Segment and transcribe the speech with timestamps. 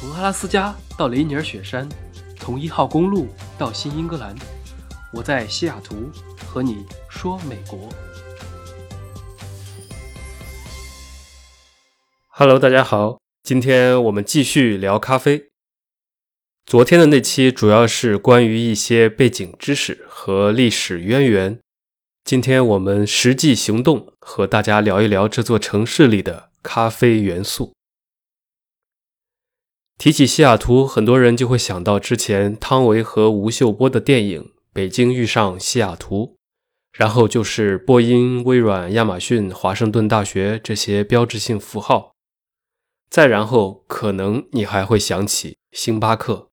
[0.00, 1.86] 从阿拉斯加到雷尼尔雪山，
[2.38, 3.28] 从一号公路
[3.58, 4.34] 到新英格兰，
[5.12, 6.10] 我在西雅图
[6.46, 7.86] 和你说美国。
[12.28, 15.50] Hello，大家好，今天我们继续聊咖啡。
[16.64, 21.60] 昨天的那期主要是关于一些背景知识和历史渊源，
[22.24, 27.74] 今天我们实际行动，和大家聊一聊这座城市里的咖啡元素。
[30.00, 36.38] 提起西雅图，很多人就会想到之前汤唯和吴秀波的电影《北京遇上西雅图》，
[36.98, 42.14] 然后就是波音、微软、亚马逊、华盛顿大学这些标志性符号，
[43.10, 46.48] 再然后可能你还会想起星巴克。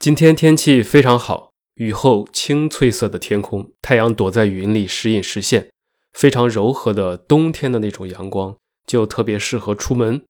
[0.00, 5.70] 今天天气非常好，雨后青翠色的天空，太阳躲在云里时隐时现，
[6.12, 10.24] 非常柔和的冬天的那种阳光，就特别适合出门。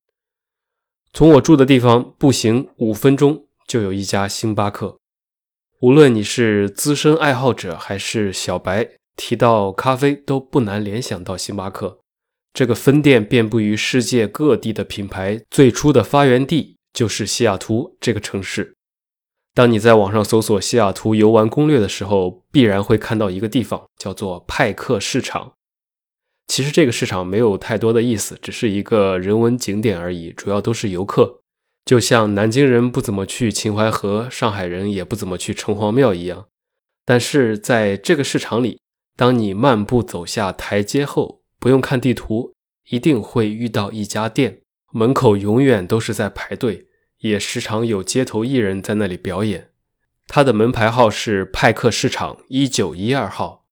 [1.12, 4.98] 从我住的地方步行五分钟就有一家星巴克。
[5.80, 11.98] 无论你是资深爱好者还是小白，提到咖啡都不难联想到星巴克。
[12.52, 18.74] 这个分店遍布于世界各地的品牌，最初的发源地就是西雅图这个城市。
[19.54, 25.52] 当你在网上搜索西雅图游玩攻略的时候，必然会看到一个地方，叫做派克市场。
[26.48, 31.42] 其实这个市场没有太多的意思，只是一个人文景点而已，主要都是游客，
[31.84, 36.46] 就像南京人不怎么去秦淮河，上海人也不怎么去城隍庙一样。
[37.04, 38.80] 但是在这个市场里，
[39.14, 42.54] 当你漫步走下台阶后，不用看地图，
[42.90, 46.86] 一定会遇到一家店，门口永远都是在排队，
[47.18, 49.70] 也时常有街头艺人在那里表演。
[50.26, 53.66] 它的门牌号是派克市场一九一二号。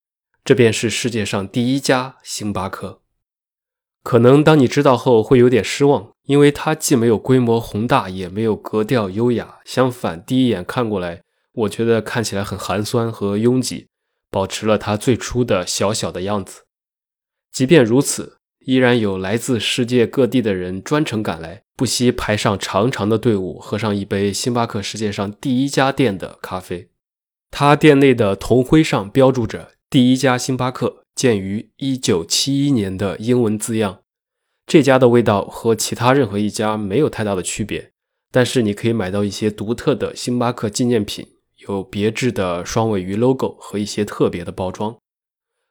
[0.46, 3.02] 这便是世界上第一家星巴克。
[4.04, 9.56] 可能当你知道后会有点失望，因为它既没有规模宏大，也没有格调优雅。
[9.64, 13.88] 相反，第一眼看过来，我觉得看起来很寒酸和拥挤，
[14.30, 16.62] 保持了它最初的小小的样子。
[17.50, 26.90] 即便如此，依然有来自世界各地的人专程赶来，不惜排上长长的队伍，喝上一杯星巴克世界上第一家店的咖啡。
[27.50, 29.72] 它店内的铜徽上标注着。
[29.88, 34.00] 第一家星巴克建于一九七一年的英文字样，
[34.66, 37.92] 这家的味道和其他任何一家没有太大的区别，
[38.32, 41.28] 但是你可以买到一些独特的星巴克纪念品，
[41.68, 44.96] 有别致的双尾鱼 logo 和一些特别的包装。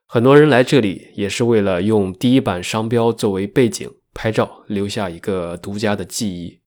[0.08, 6.60] 很多人来这里也是为了用第一版商标作为背景拍照，留下一个独家的记忆。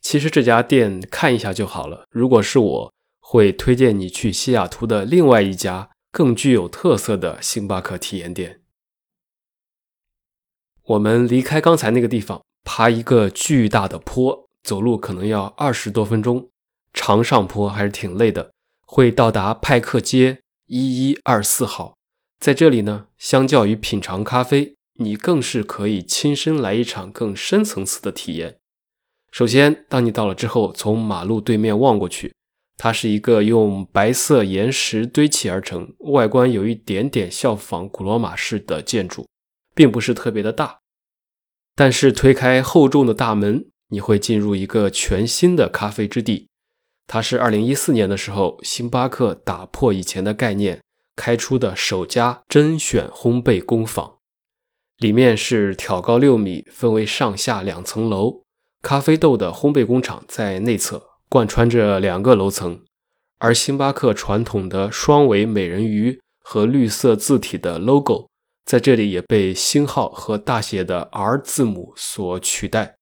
[0.00, 5.90] 其实这家店看一下就好了，如果是我会推荐你去西雅图的另外一家。
[6.12, 8.60] 更具有特色的星巴克体验店。
[10.84, 16.50] 我们离开刚才那个地方，爬一个巨大的坡，走路可能要二十多分钟，
[16.92, 18.52] 长上坡还是挺累的。
[18.84, 21.96] 会到达派克街一一二四号，
[22.38, 28.58] 在这里呢，相较于品尝咖啡，你更是可以亲身来一场更深层次的体验。
[29.30, 32.34] 首先，当你到了之后，从马路对面望过去。
[32.76, 39.26] 它是一个用白色岩石堆砌而成，外观有一点点效仿古罗马式的建筑，
[39.74, 40.80] 并不是特别的大。
[41.76, 46.48] 但是推开厚重的大门，你会进入一个全新的咖啡之地。
[47.06, 50.80] 它是2014年的时候，星巴克打破以前的概念，
[51.14, 54.18] 开出的首家甄选烘焙工坊。
[54.98, 58.42] 里面是挑高六米，分为上下两层楼，
[58.82, 61.11] 咖啡豆的烘焙工厂在内侧。
[61.32, 62.82] 贯穿着两个楼层，
[63.38, 68.28] 而星巴克传统的双尾美人鱼和绿色字体的 logo
[68.66, 72.96] 在这里也被星号和大写的 R 字母所取代。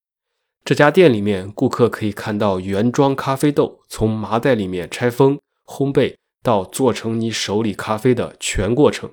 [0.65, 9.11] 这家店里面，顾客可以看到原装咖啡豆从麻袋里面拆封、烘焙到做成你手里咖啡的全过程。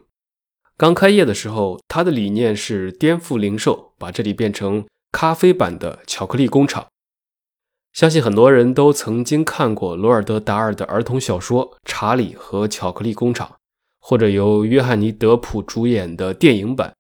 [0.77, 6.85] 刚开业的时候，它的理念是颠覆零售，把这里变成咖啡版的巧克力工厂。
[7.97, 13.47] 相信很多人都曾经看过罗尔德·达尔的儿童小说《查理和巧克力工厂》，
[13.99, 16.93] 或者由约翰尼·德普主演的电影版。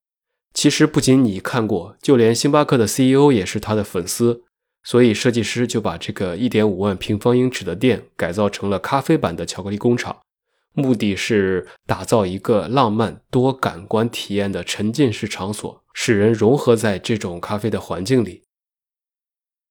[0.55, 4.41] 其实不仅你看过，就连星巴克的 CEO 也是他的粉丝。
[4.83, 10.17] 所以设计师就把这个1.5万平方英尺的店改造成了咖啡版的巧克力工厂，
[10.73, 18.41] 目的是打造一个浪漫多感官体验的沉浸式场所，使人融合在这种咖啡的环境里。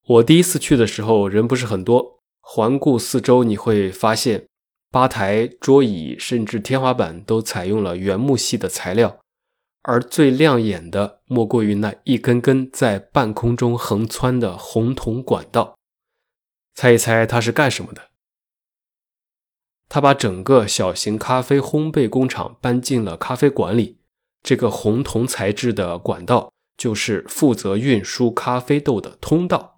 [0.08, 2.20] 我第一次去的时候，人不是很多。
[2.40, 4.46] 环顾四周，你会发现，
[4.92, 9.18] 吧台、桌椅甚至天花板都采用了原木系的材料，
[9.82, 15.74] 而最亮眼的莫过于那一根根在半空中横穿的红铜管道。
[16.72, 18.10] 猜一猜它是干什么的？
[19.88, 23.98] 他把整个小型咖啡烘焙工厂搬进了咖啡馆里。
[24.44, 29.75] 这个红铜材质的管道就是负责运输咖啡豆的通道。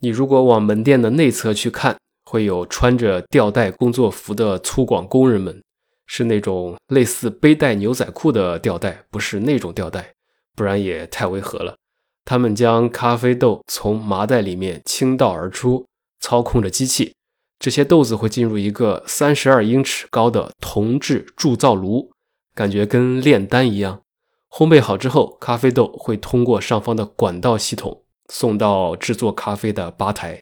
[0.00, 5.62] 你如果往门店的内侧去看，会有穿着吊带工作服的粗犷工人们，
[6.06, 10.12] 是那种类似背带牛仔裤的吊带，不是那种吊带，
[10.54, 11.76] 不然也太违和了。
[12.24, 15.86] 他们将咖啡豆从麻袋里面倾倒而出，
[16.20, 17.14] 操控着机器。
[17.58, 22.10] 这些豆子会进入一个三十二英尺高的铜制铸造炉，
[22.54, 24.02] 感觉跟炼丹一样。
[24.50, 30.40] 烘焙好之后，咖啡豆会通过上方的管道系统送到制作咖啡的吧台。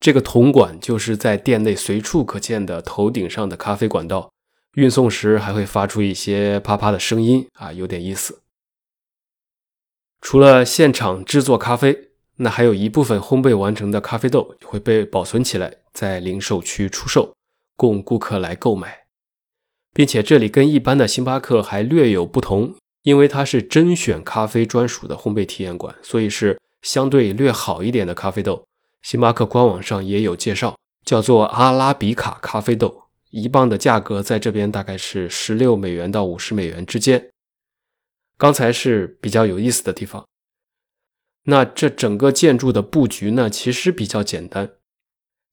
[0.00, 4.30] 这个铜管就是在店内随处可见的头顶上的咖啡管道，
[4.74, 8.42] 运送时还会发出一些啪啪的声音啊，有点意思。
[10.20, 15.78] 除了现场制作咖啡，那还有一部分烘焙完成的咖啡豆会被保存起来。
[15.92, 17.34] 在零售区出售，
[17.74, 19.06] 供顾客来购买，
[19.92, 28.64] 并且这里跟一般的星巴克还略有不同，因为它是甄选咖啡专属的烘焙体验馆，所以是相对略好一点的咖啡豆。
[29.02, 37.30] 星巴克官网上也有介绍，叫做阿拉比卡咖啡豆，一磅的价格在这边大概是十六美元到五十美元之间。
[38.36, 40.26] 刚才是比较有意思的地方。
[41.44, 44.72] 那这整个建筑的布局呢，其实比较简单。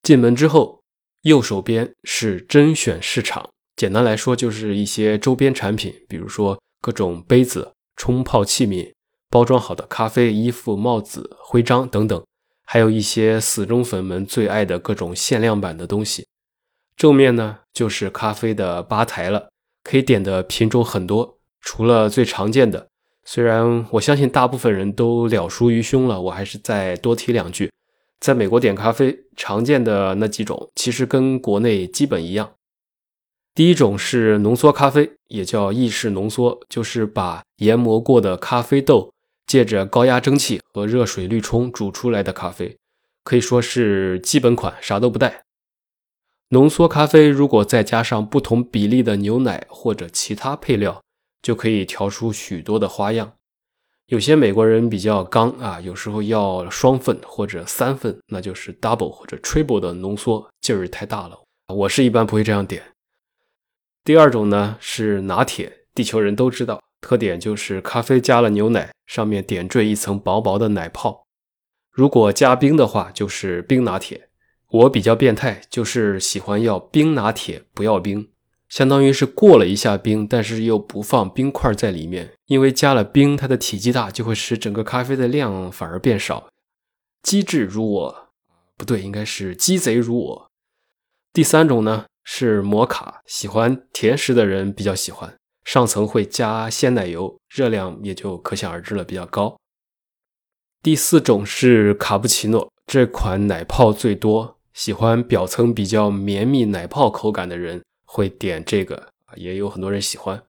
[0.04, 0.81] 进门之后，
[1.21, 3.50] 右手边是甄选市场。
[3.75, 8.94] 简单来说，就是一些周边产品，比如说各种杯子、冲泡器皿、
[9.36, 12.24] 包装好的咖啡、衣服、帽子、徽章等等，
[12.64, 16.26] 还有一些死忠粉们最爱的各种限量版的东西。
[16.96, 19.50] 正面呢，就是咖啡的吧台了，
[19.84, 21.38] 可以点的品种很多。
[21.60, 22.88] 除了最常见的，
[23.26, 27.70] 虽然我相信大部分人都了熟于胸了，我还是再多提两句。
[28.22, 32.54] 在美国点咖啡常见的那几种，其实跟国内基本一样。
[33.54, 39.12] 第一种是浓缩咖啡，也叫意式浓缩，就是把研磨过的咖啡豆
[39.45, 42.77] 借着高压蒸汽和热水滤冲煮出来的咖啡，
[43.24, 45.44] 可以说是基本款，啥都不带。
[46.50, 51.01] 浓缩咖啡如果再加上不同比例的牛奶或者其他配料，
[51.42, 53.33] 就可以调出许多的花样。
[54.07, 61.39] 有些美国人比较刚啊，有时候要双份或者三份，那就是 double 或者 triple 的浓缩，劲儿太大了。
[61.74, 62.83] 我是一般不会这样点。
[64.03, 71.28] 第二种呢是拿铁，地球人都知道，特点就是咖啡加了牛奶，上面点缀一层薄薄的奶泡。
[71.92, 74.30] 如果加冰的话，就是冰拿铁。
[74.72, 78.31] 我比较变态，就是喜欢要冰拿铁，不要冰。
[78.68, 86.50] 相当于是过了一下冰，但是又不放冰块在里面，因为加了冰，它的体积大，就会使整个咖啡的量反而变少。
[87.22, 88.30] 机智如我，
[88.75, 90.48] 不对，应该是鸡贼如我。
[91.31, 99.58] 第三种呢是摩卡，喜欢甜食的人比较喜欢，上层会加鲜奶油，热量也就可想而知了，比较高。
[100.82, 107.82] 第四种是卡布奇诺，这款奶泡最多，喜欢表层比较绵密奶泡口感的人。
[108.08, 110.42] 会点这个，也有很多人喜欢。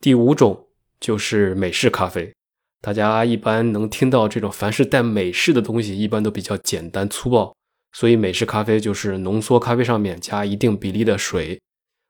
[0.00, 0.66] 第五种
[0.98, 2.34] 就是美式咖啡，
[2.80, 7.54] 大家一般能听到这种凡是带美式的东西，一般都比较简单粗暴，
[7.92, 11.60] 所以美式咖啡就是浓缩咖啡上面加一定比例的水。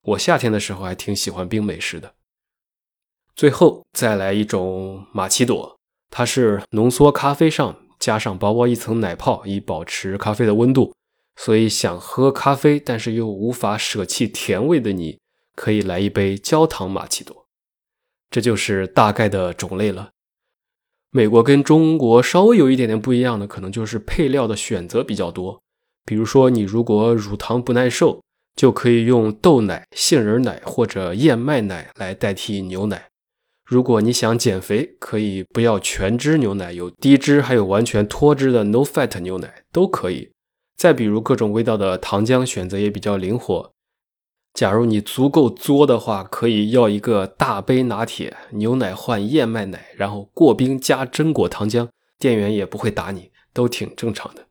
[0.03, 2.15] 我夏天的时候还挺喜欢冰美式的。
[3.37, 5.79] 最后再来一种玛奇朵，
[6.11, 10.95] 它是浓缩咖啡上加上薄薄一层奶泡，以保持咖啡的温度。
[11.37, 15.19] 所以想喝咖啡，但是又无法舍弃甜味的你，
[15.55, 17.47] 可以来一杯焦糖玛奇朵。
[18.29, 20.11] 这就是大概的种类了。
[21.11, 25.63] 美国跟中国稍微有一点点不一样的，可能就是配料的选择比较多。
[26.05, 28.23] 比如说，你如果乳糖不耐受，
[28.55, 33.09] 就可以用豆奶、杏仁奶或者燕麦奶来代替牛奶。
[33.65, 40.33] 如果你想减肥，可以不要全脂牛奶，有低脂还有完全脱脂的 no fat 牛奶都可以。
[40.77, 43.73] 再比如各种味道的糖浆选择也比较灵活。
[44.55, 51.89] 假如你足够作的话，可以要一个大杯拿铁，牛奶换燕麦奶，然后过冰加榛果糖浆，
[52.19, 54.47] 店员也不会打你，都挺正常的。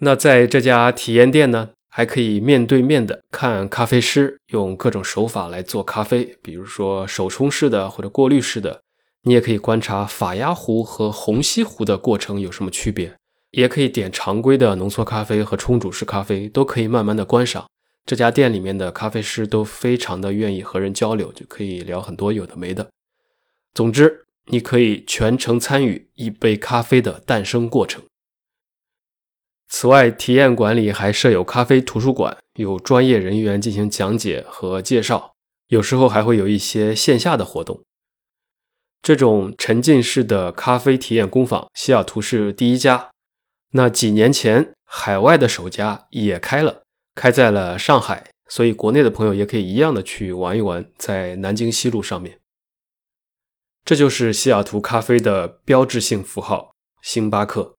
[0.00, 8.82] 那在这家体验店呢，还可以面对面的看咖啡师用各种手法来做咖啡，比如说手冲式的或者过滤式的。
[9.22, 13.16] 你也可以观察法压壶和虹吸壶的过程有什么区别。
[13.52, 17.66] 也可以点常规的浓缩咖啡和冲煮式咖啡，都可以慢慢的观赏，
[18.04, 22.86] 这家店里面的咖啡师都非常的愿意和人交流，就可以聊很多有的没的。
[23.72, 28.02] 总之，你可以全程参与一杯咖啡的诞生过程。
[29.68, 35.34] 此外，体验馆里还设有咖啡图书馆，有专业人员进行讲解和介绍，
[35.68, 37.82] 有时候还会有一些线下的活动。
[39.02, 43.10] 这种沉浸式的咖啡体验工坊，西雅图是第一家。
[43.72, 46.82] 那几年前，海外的首家也开了。
[47.14, 52.40] 开在了上海，所以国内的朋友也可以一样的去玩一玩，在南京西路上面。
[53.84, 57.75] 这就是西雅图咖啡的标志性符号——星巴克。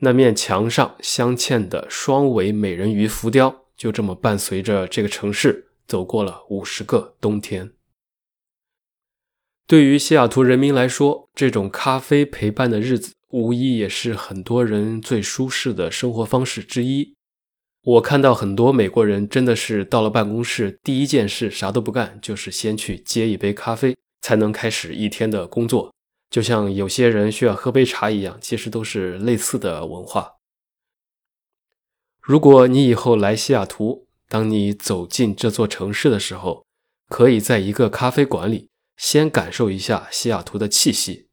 [0.00, 7.72] 那面墙上镶嵌的双尾美人鱼浮雕，就这么伴随着这个城市走过了五十个冬天。
[9.66, 17.14] 对于西雅图人民来说，这种咖啡陪伴的日子，无疑也是很多人最舒适的生活方式之一。
[17.82, 25.92] 我看到很多美国人真的是到了办公室，第一件事啥都不干，就是先去接一杯咖啡，才能开始一天的工作。
[26.30, 30.36] 就像有些人需要喝杯茶一样，其实都是类似的文化。
[32.20, 36.64] 如果你以后来西雅图，当你走进这座城市的时候，
[37.08, 41.28] 可以在一个咖啡馆里先感受一下西雅图的气息。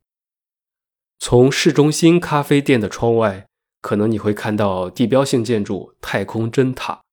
[1.19, 3.47] 从市中心咖啡店的窗外。
[3.81, 7.03] 可能你会看到地标性建筑太空针塔，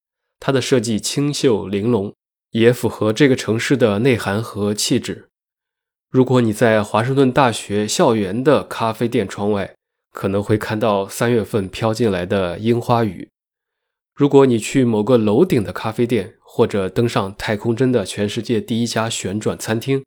[0.40, 2.14] 它的设计清秀玲珑，
[2.52, 5.28] 也符合这个城市的内涵和气质。
[6.12, 9.74] 如果你在华盛顿大学校园的咖啡店窗外，
[10.12, 13.30] 可能会看到三月份飘进来的樱花雨。
[14.14, 20.04] 如果你去某个楼顶的咖啡店，或者登上太空针的全世界第一家旋转餐厅，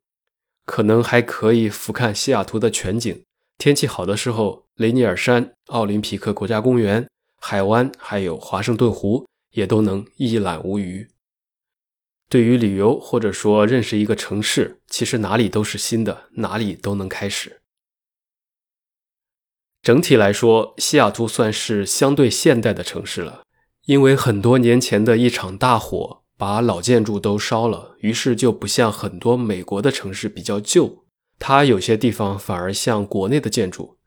[0.68, 3.24] 可能还可以俯瞰西雅图的全景。
[3.58, 7.10] 天气好的时候，雷尼尔山、奥林匹克国家公园、
[7.42, 11.08] 海湾，还有华盛顿湖，也都能一览无余。
[12.36, 17.62] 对于旅游或者说认识一个城市，其实哪里都是新的，哪里都能开始。
[19.82, 23.44] 整体来说，西雅图算是相对现代的城市了，
[23.86, 31.06] 因为很多年前的一场大火把老建筑都烧了，于是就不像很多美国的城市比较旧。
[31.40, 33.98] 它有些地方反而像国内的建筑。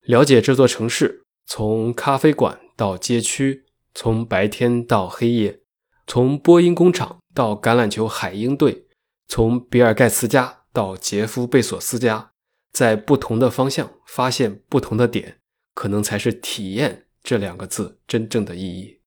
[0.00, 5.60] 了解这座城市，从咖啡馆到街区，从白天到黑夜，
[6.08, 8.86] 从波音工厂到橄榄球海鹰队，
[9.28, 12.32] 从比尔盖茨家到杰夫贝索斯家，
[12.72, 15.38] 在不同的方向发现不同的点，
[15.74, 19.02] 可能才是体验这两个字真正的意义。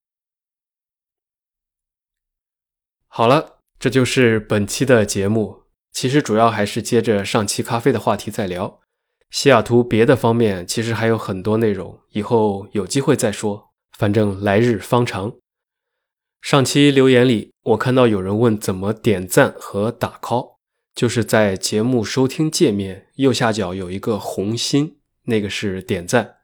[3.08, 5.63] 好了，这就是本期的节目。
[5.91, 8.79] 其实主要还是接着上期咖啡的话题再聊，
[9.31, 13.72] 西雅图别的方面其实还有很多内容，以后有机会再说。
[13.98, 15.34] 反正来日方长。
[16.41, 20.55] 上期留言里，我看到有人问怎么点赞和打 call，
[20.95, 26.38] 就是在节目收听界面右下角有一个红心，那个是点赞；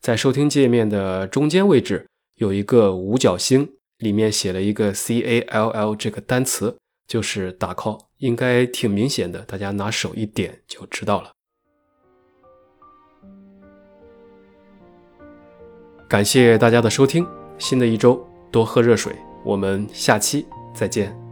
[0.00, 6.76] 在收听界面的中间位置有一个五角星，里面写了一个 C A L L 这个单词，
[7.06, 8.06] 就是打 call。
[8.18, 11.30] 应该挺明显的，大家拿手一点就知道了。
[16.06, 17.26] 感谢大家的收听，
[17.58, 19.14] 新的一周多喝热水，
[19.48, 21.27] 我们下期再见。